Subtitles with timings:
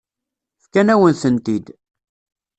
[0.63, 1.65] Fkan-awen-tent-id.